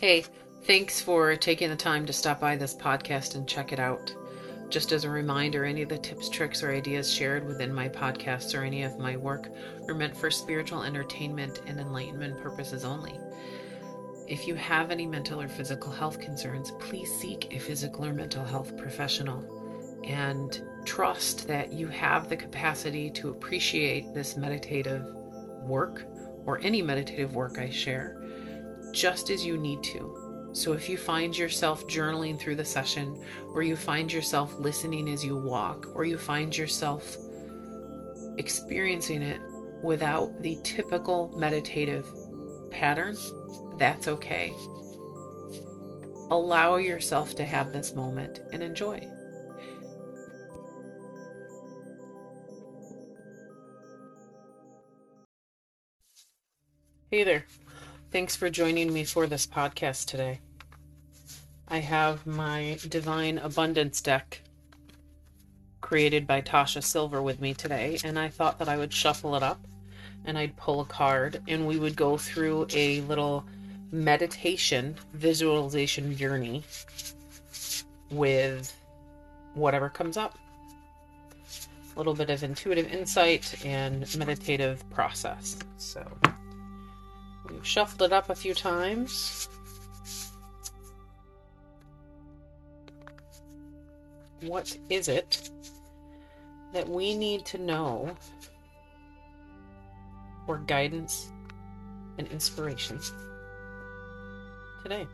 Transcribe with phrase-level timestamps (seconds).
[0.00, 0.24] Hey,
[0.62, 4.14] thanks for taking the time to stop by this podcast and check it out.
[4.70, 8.58] Just as a reminder, any of the tips, tricks, or ideas shared within my podcasts
[8.58, 9.50] or any of my work
[9.86, 13.12] are meant for spiritual entertainment and enlightenment purposes only.
[14.26, 18.42] If you have any mental or physical health concerns, please seek a physical or mental
[18.42, 25.04] health professional and trust that you have the capacity to appreciate this meditative
[25.64, 26.06] work
[26.46, 28.19] or any meditative work I share
[28.92, 30.50] just as you need to.
[30.52, 33.22] So if you find yourself journaling through the session,
[33.54, 37.16] or you find yourself listening as you walk, or you find yourself
[38.36, 39.40] experiencing it
[39.82, 42.06] without the typical meditative
[42.70, 43.16] pattern,
[43.78, 44.52] that's okay.
[46.30, 49.00] Allow yourself to have this moment and enjoy.
[57.10, 57.44] Hey there.
[58.12, 60.40] Thanks for joining me for this podcast today.
[61.68, 64.40] I have my Divine Abundance deck
[65.80, 69.44] created by Tosha Silver with me today, and I thought that I would shuffle it
[69.44, 69.64] up
[70.24, 73.44] and I'd pull a card and we would go through a little
[73.92, 76.64] meditation visualization journey
[78.10, 78.76] with
[79.54, 80.36] whatever comes up.
[81.94, 85.56] A little bit of intuitive insight and meditative process.
[85.76, 86.04] So.
[87.62, 89.48] Shuffled it up a few times.
[94.40, 95.50] What is it
[96.72, 98.16] that we need to know
[100.46, 101.30] for guidance
[102.18, 102.98] and inspiration
[104.82, 105.06] today?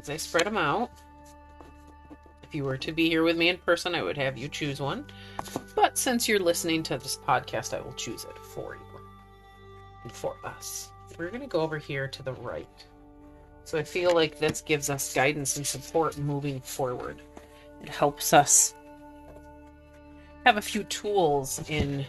[0.00, 0.90] As I spread them out,
[2.54, 4.80] if you were to be here with me in person, I would have you choose
[4.80, 5.04] one.
[5.74, 9.00] But since you're listening to this podcast, I will choose it for you
[10.04, 10.90] and for us.
[11.18, 12.84] We're going to go over here to the right.
[13.64, 17.22] So I feel like this gives us guidance and support moving forward.
[17.82, 18.76] It helps us
[20.46, 22.06] have a few tools in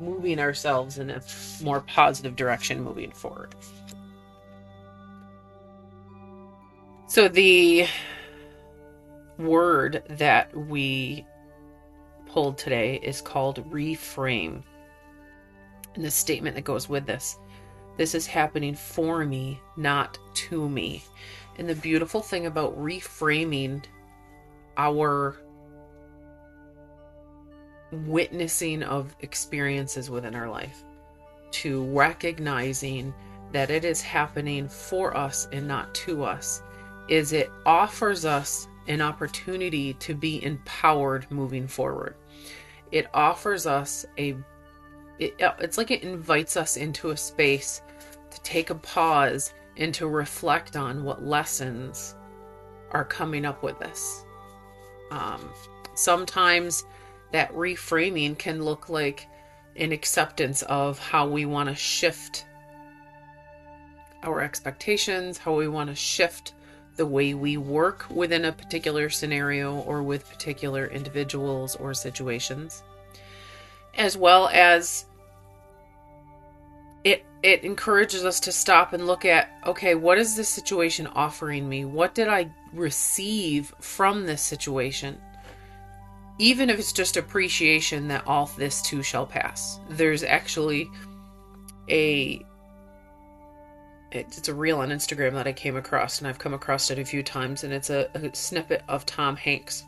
[0.00, 1.22] moving ourselves in a
[1.62, 3.54] more positive direction moving forward.
[7.06, 7.86] So the
[9.38, 11.26] word that we
[12.26, 14.62] pulled today is called reframe.
[15.94, 17.38] And the statement that goes with this
[17.96, 21.02] this is happening for me, not to me.
[21.58, 23.84] And the beautiful thing about reframing
[24.76, 25.38] our
[27.90, 30.84] witnessing of experiences within our life
[31.52, 33.14] to recognizing
[33.52, 36.62] that it is happening for us and not to us
[37.08, 42.16] is it offers us an opportunity to be empowered moving forward.
[42.92, 44.36] It offers us a
[45.18, 47.80] it, it's like it invites us into a space
[48.30, 52.14] to take a pause and to reflect on what lessons
[52.90, 54.24] are coming up with this.
[55.10, 55.50] Um,
[55.94, 56.84] sometimes
[57.32, 59.26] that reframing can look like
[59.76, 62.46] an acceptance of how we want to shift
[64.22, 66.54] our expectations, how we want to shift
[66.96, 72.82] the way we work within a particular scenario or with particular individuals or situations,
[73.96, 75.06] as well as
[77.04, 81.68] it it encourages us to stop and look at okay, what is this situation offering
[81.68, 81.84] me?
[81.84, 85.20] What did I receive from this situation?
[86.38, 89.80] Even if it's just appreciation that all this too shall pass.
[89.88, 90.90] There's actually
[91.88, 92.44] a
[94.16, 97.04] it's a reel on Instagram that I came across, and I've come across it a
[97.04, 99.84] few times, and it's a, a, snippet of Tom Hanks.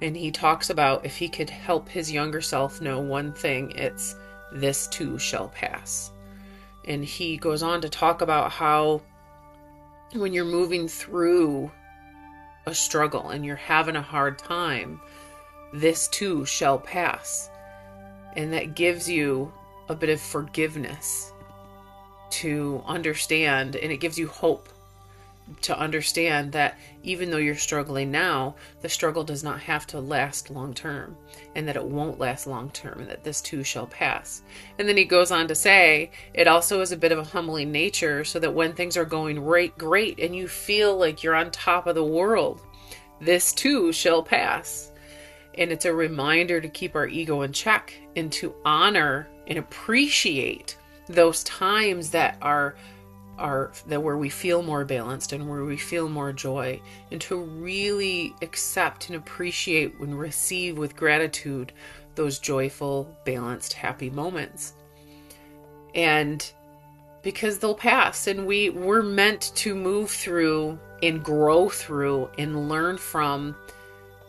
[0.00, 4.14] And he talks about if he could help his younger self know one thing, it's
[4.52, 6.12] this too shall pass.
[6.86, 9.02] And he goes on to talk about how
[10.12, 11.70] when you're moving through
[12.66, 15.00] a struggle and you're having a hard time,
[15.72, 17.50] this too shall pass.
[18.36, 19.52] And that gives you
[19.88, 21.32] a bit of forgiveness
[22.40, 24.68] to understand and it gives you hope
[25.60, 30.50] to understand that even though you're struggling now, the struggle does not have to last
[30.50, 31.16] long term,
[31.54, 34.42] and that it won't last long term, and that this too shall pass.
[34.78, 37.70] And then he goes on to say it also is a bit of a humbling
[37.70, 41.50] nature, so that when things are going right, great, and you feel like you're on
[41.50, 42.62] top of the world,
[43.20, 44.92] this too shall pass.
[45.56, 50.76] And it's a reminder to keep our ego in check and to honor and appreciate
[51.08, 52.76] those times that are
[53.36, 56.80] are that where we feel more balanced and where we feel more joy
[57.10, 61.72] and to really accept and appreciate and receive with gratitude
[62.14, 64.74] those joyful, balanced, happy moments.
[65.96, 66.48] And
[67.22, 72.98] because they'll pass and we we're meant to move through and grow through and learn
[72.98, 73.56] from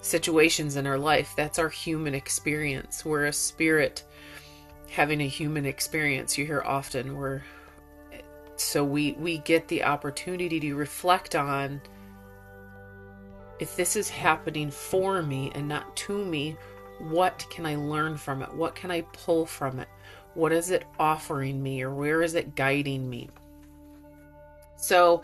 [0.00, 1.32] situations in our life.
[1.36, 3.04] That's our human experience.
[3.04, 4.04] We're a spirit
[4.92, 6.36] having a human experience.
[6.36, 7.42] You hear often we're
[8.56, 11.80] so we we get the opportunity to reflect on
[13.58, 16.56] if this is happening for me and not to me,
[16.98, 18.52] what can I learn from it?
[18.52, 19.88] What can I pull from it?
[20.34, 23.28] What is it offering me or where is it guiding me?
[24.76, 25.22] So,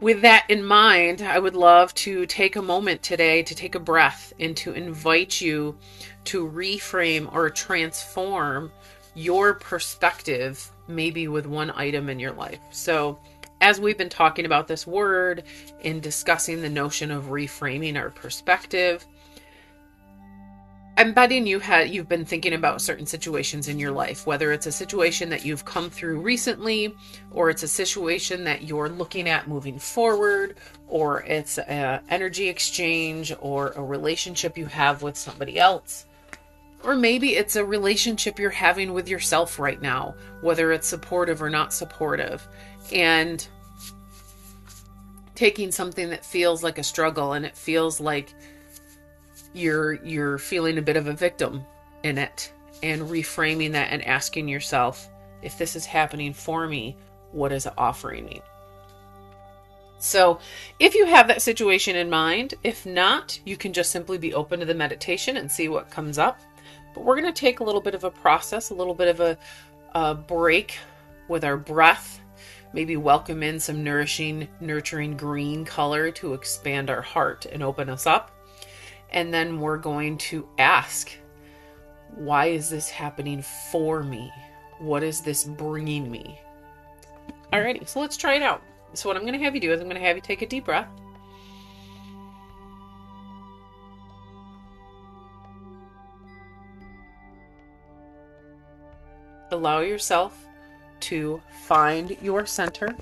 [0.00, 3.80] with that in mind, I would love to take a moment today to take a
[3.80, 5.76] breath and to invite you
[6.24, 8.72] to reframe or transform
[9.14, 12.60] your perspective, maybe with one item in your life.
[12.70, 13.18] So,
[13.60, 15.44] as we've been talking about this word
[15.84, 19.06] and discussing the notion of reframing our perspective,
[20.98, 24.66] I'm betting you had you've been thinking about certain situations in your life, whether it's
[24.66, 26.94] a situation that you've come through recently,
[27.30, 30.56] or it's a situation that you're looking at moving forward,
[30.88, 36.04] or it's an energy exchange or a relationship you have with somebody else.
[36.82, 41.50] Or maybe it's a relationship you're having with yourself right now, whether it's supportive or
[41.50, 42.46] not supportive.
[42.92, 43.46] And
[45.34, 48.32] taking something that feels like a struggle and it feels like
[49.54, 51.64] you're you're feeling a bit of a victim
[52.02, 52.52] in it
[52.82, 55.08] and reframing that and asking yourself
[55.42, 56.96] if this is happening for me
[57.32, 58.40] what is it offering me
[59.98, 60.38] so
[60.78, 64.60] if you have that situation in mind if not you can just simply be open
[64.60, 66.40] to the meditation and see what comes up
[66.94, 69.20] but we're going to take a little bit of a process a little bit of
[69.20, 69.38] a,
[69.94, 70.78] a break
[71.28, 72.20] with our breath
[72.72, 78.06] maybe welcome in some nourishing nurturing green color to expand our heart and open us
[78.06, 78.32] up
[79.12, 81.12] and then we're going to ask,
[82.16, 84.32] why is this happening for me?
[84.78, 86.40] What is this bringing me?
[87.52, 88.62] Alrighty, so let's try it out.
[88.94, 90.42] So, what I'm going to have you do is I'm going to have you take
[90.42, 90.88] a deep breath.
[99.52, 100.46] Allow yourself
[101.00, 102.96] to find your center.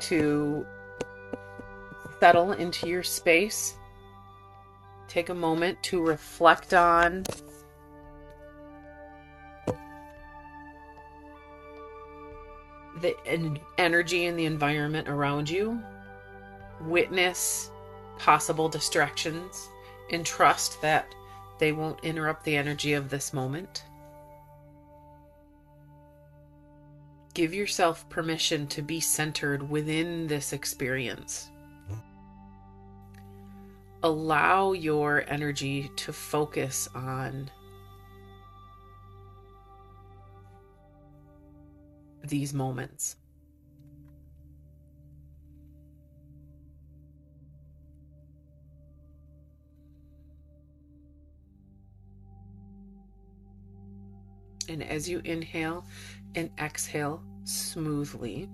[0.00, 0.66] To
[2.20, 3.76] settle into your space.
[5.08, 7.24] Take a moment to reflect on
[13.00, 13.16] the
[13.78, 15.80] energy and the environment around you.
[16.82, 17.70] Witness
[18.18, 19.70] possible distractions
[20.10, 21.14] and trust that
[21.58, 23.84] they won't interrupt the energy of this moment.
[27.34, 31.50] Give yourself permission to be centered within this experience
[34.02, 37.50] allow your energy to focus on
[42.22, 43.16] these moments.
[54.68, 55.86] And as you inhale
[56.34, 58.48] and exhale smoothly,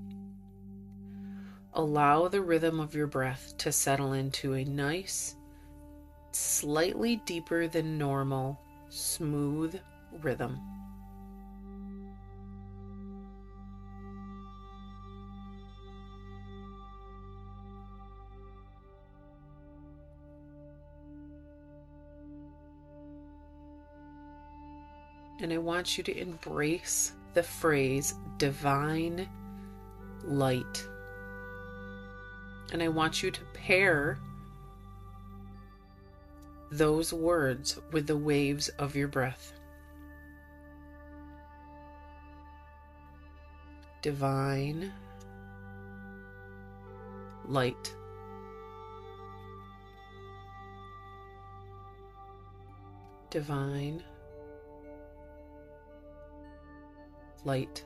[1.77, 5.35] Allow the rhythm of your breath to settle into a nice,
[6.31, 9.81] slightly deeper than normal, smooth
[10.23, 10.61] rhythm.
[25.45, 29.29] And I want you to embrace the phrase divine
[30.23, 30.89] light
[32.73, 34.19] and I want you to pair
[36.73, 39.53] those words with the waves of your breath.
[44.01, 44.95] Divine
[47.45, 47.95] light.
[53.29, 54.03] Divine
[57.45, 57.85] light.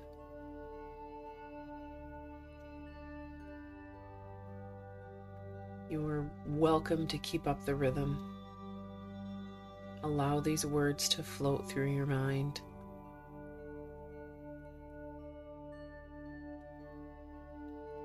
[5.90, 8.34] You are welcome to keep up the rhythm.
[10.02, 12.60] Allow these words to float through your mind.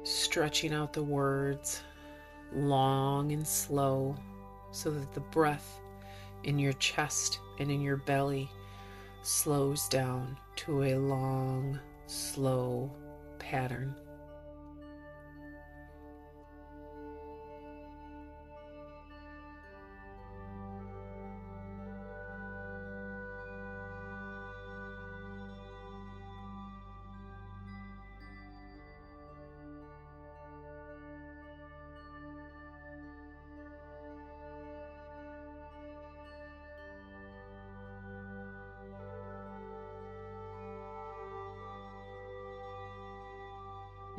[0.03, 1.81] Stretching out the words
[2.53, 4.15] long and slow
[4.71, 5.79] so that the breath
[6.43, 8.49] in your chest and in your belly
[9.23, 12.91] slows down to a long, slow
[13.39, 13.95] pattern.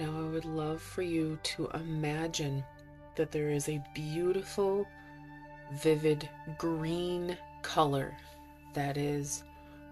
[0.05, 2.63] Now, I would love for you to imagine
[3.17, 4.87] that there is a beautiful,
[5.73, 8.15] vivid green color
[8.75, 9.45] that is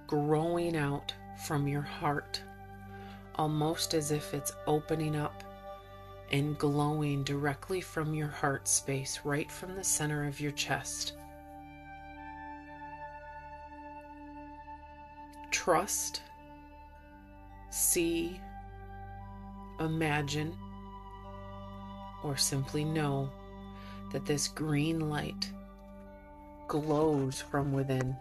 [0.07, 1.15] growing out
[1.47, 2.43] from your heart,
[3.37, 5.45] almost as if it's opening up
[6.31, 11.15] and glowing directly from your heart space, right from the center of your chest.
[15.51, 16.21] Trust,
[17.71, 18.43] see,
[19.81, 20.57] imagine,
[22.23, 23.31] or simply know
[24.13, 25.51] that this green light
[26.69, 28.17] glows from within.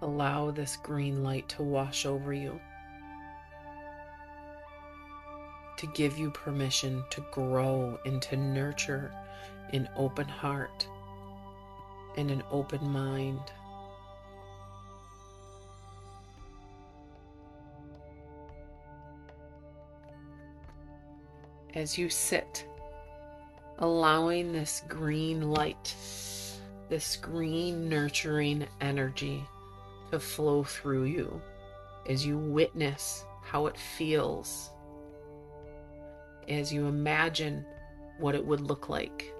[0.00, 2.58] Allow this green light to wash over you.
[5.78, 9.12] To give you permission to grow and to nurture
[9.72, 10.86] an open heart
[12.16, 13.40] and an open mind.
[21.74, 22.66] As you sit,
[23.78, 25.94] allowing this green light,
[26.88, 29.44] this green nurturing energy
[30.10, 31.40] to flow through you
[32.08, 34.70] as you witness how it feels
[36.48, 37.64] as you imagine
[38.18, 39.32] what it would look like,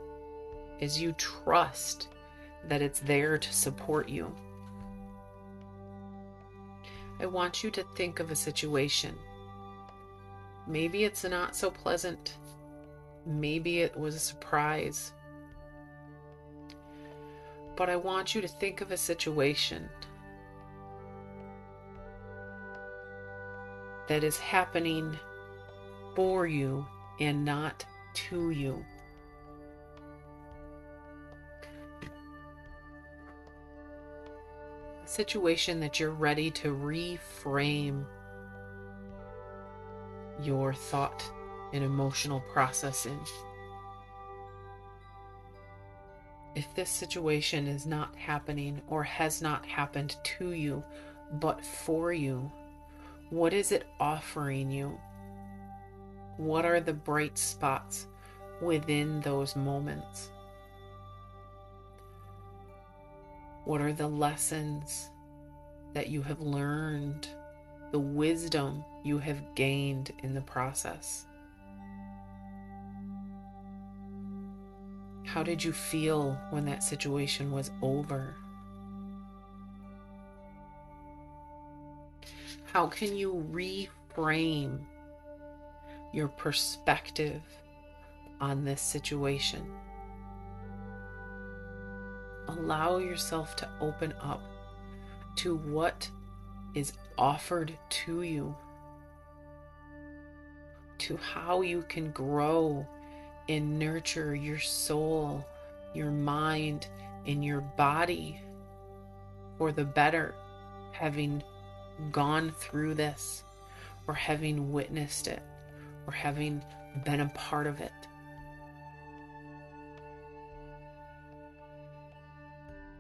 [0.81, 2.09] as you trust
[2.69, 4.33] that it's there to support you.
[7.21, 9.15] I want you to think of a situation.
[10.67, 12.37] Maybe it's not so pleasant.
[13.27, 15.13] Maybe it was a surprise.
[17.75, 19.89] But I want you to think of a situation
[24.09, 25.17] that is happening
[26.15, 26.87] for you
[27.21, 27.85] and not
[28.15, 28.85] to you.
[35.05, 38.05] A situation that you're ready to reframe
[40.43, 41.25] your thought
[41.73, 43.19] and emotional process in.
[46.55, 50.83] If this situation is not happening or has not happened to you,
[51.33, 52.51] but for you,
[53.31, 54.99] what is it offering you?
[56.39, 58.07] What are the bright spots
[58.63, 60.31] within those moments?
[63.65, 65.11] What are the lessons
[65.95, 67.29] that you have learned,
[67.91, 71.27] the wisdom you have gained in the process?
[75.25, 78.37] How did you feel when that situation was over?
[82.73, 84.87] How can you reframe
[86.13, 87.43] your perspective
[88.41, 89.65] on this situation.
[92.49, 94.41] Allow yourself to open up
[95.37, 96.09] to what
[96.75, 98.55] is offered to you,
[100.99, 102.87] to how you can grow
[103.49, 105.45] and nurture your soul,
[105.95, 106.87] your mind,
[107.27, 108.41] and your body
[109.59, 110.35] for the better,
[110.93, 111.43] having
[112.13, 113.45] gone through this
[114.07, 115.43] or having witnessed it
[116.09, 116.65] or having
[117.05, 117.93] been a part of it.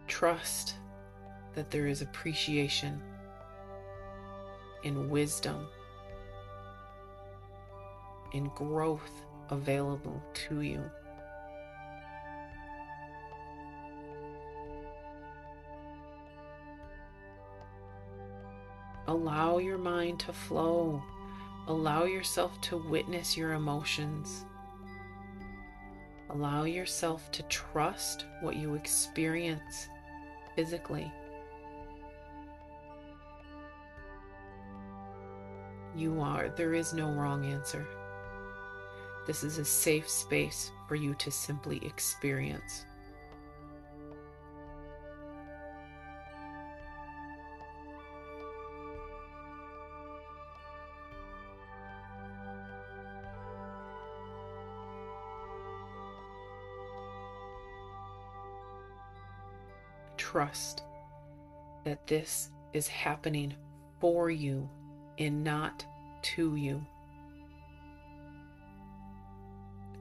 [0.07, 0.75] Trust
[1.55, 3.01] that there is appreciation
[4.85, 5.67] and wisdom
[8.35, 10.83] and growth available to you.
[19.07, 21.03] Allow your mind to flow.
[21.69, 24.47] Allow yourself to witness your emotions.
[26.31, 29.89] Allow yourself to trust what you experience
[30.57, 31.13] physically.
[35.95, 37.87] You are, there is no wrong answer.
[39.27, 42.87] This is a safe space for you to simply experience.
[60.31, 60.83] Trust
[61.85, 63.55] that this is happening
[63.99, 64.69] for you
[65.17, 65.87] and not
[66.21, 66.85] to you.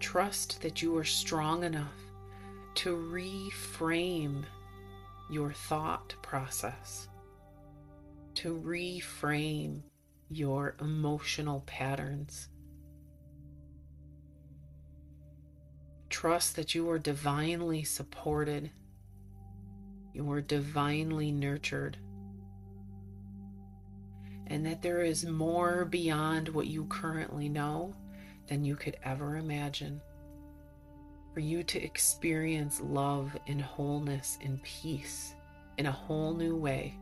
[0.02, 1.96] Trust that you are strong enough
[2.76, 4.44] to reframe
[5.32, 7.08] your thought process,
[8.36, 9.82] to reframe
[10.30, 12.50] your emotional patterns.
[16.10, 18.72] trust that you are divinely supported,
[20.18, 21.96] you are divinely nurtured,
[24.48, 27.94] and that there is more beyond what you currently know
[28.48, 30.02] than you could ever imagine.
[31.36, 35.36] For you to experience love and wholeness and peace
[35.78, 36.98] in a whole new way.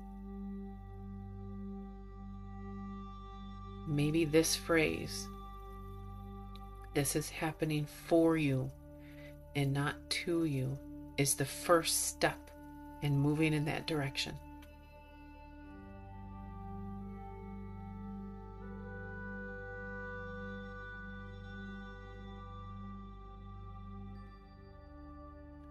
[3.87, 5.25] Maybe this phrase,
[6.93, 8.69] this is happening for you
[9.55, 10.77] and not to you,
[11.17, 12.44] is the first step
[13.05, 14.33] in moving in that direction.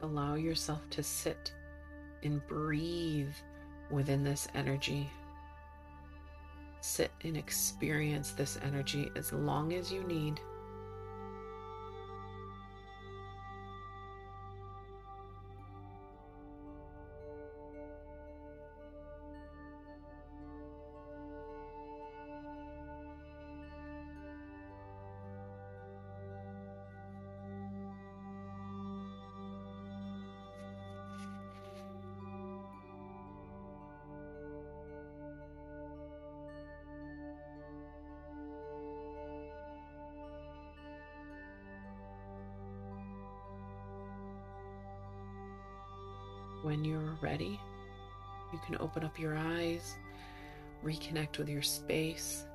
[0.00, 1.52] Allow yourself to sit
[2.22, 3.34] and breathe
[3.90, 5.10] within this energy.
[6.82, 10.40] Sit and experience this energy as long as you need.
[46.64, 47.60] When you're ready,
[48.50, 49.96] you can open up your eyes,
[50.82, 52.46] reconnect with your space.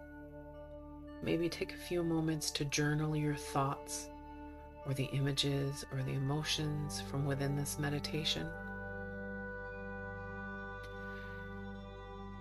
[1.22, 4.10] Maybe take a few moments to journal your thoughts
[4.88, 8.48] or the images or the emotions from within this meditation.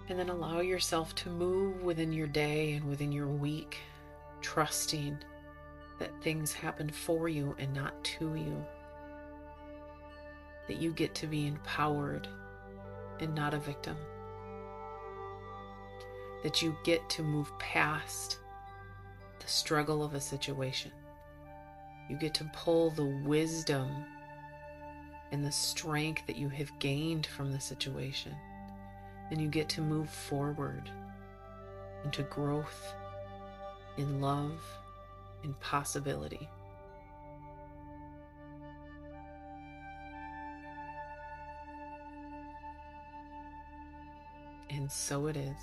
[0.09, 3.77] And then allow yourself to move within your day and within your week,
[4.41, 5.19] trusting
[5.99, 8.65] that things happen for you and not to you
[10.69, 12.29] that you get to be empowered
[13.21, 13.97] and not a victim.
[16.45, 18.39] That you get to move past
[19.41, 20.93] the struggle of a situation.
[22.09, 23.89] You get to pull the wisdom
[25.33, 28.35] and the strength that you have gained from the situation.
[29.31, 30.91] And you get to move forward
[32.05, 32.95] into growth,
[33.97, 34.63] in love,
[35.45, 36.49] in possibility.
[44.71, 45.57] And so it is.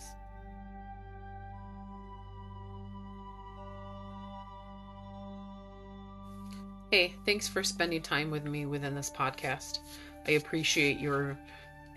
[6.91, 9.79] Hey, thanks for spending time with me within this podcast.
[10.27, 11.37] I appreciate your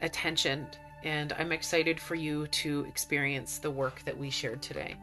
[0.02, 0.66] attention
[1.04, 4.96] and I'm excited for you to experience the work that we shared today.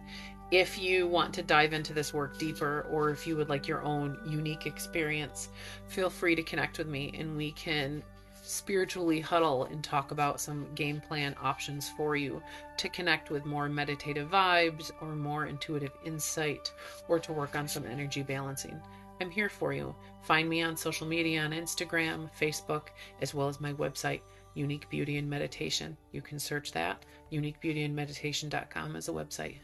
[0.51, 3.81] If you want to dive into this work deeper or if you would like your
[3.83, 5.49] own unique experience,
[5.87, 8.03] feel free to connect with me and we can
[8.45, 12.41] spiritually huddle and talk about some game plan options for you
[12.77, 16.71] to connect with more meditative vibes or more intuitive insight
[17.07, 18.79] or to work on some energy balancing.
[19.19, 19.95] I'm here for you.
[20.21, 22.87] Find me on social media on Instagram, Facebook,
[23.21, 24.21] as well as my website,
[24.53, 25.95] Unique Beauty and Meditation.
[26.11, 27.03] You can search that.
[27.31, 29.57] UniqueBeautyandMeditation.com is a website.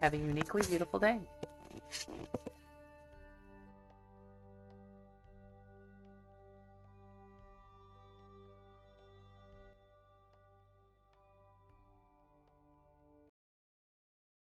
[0.00, 1.18] Have a uniquely beautiful day.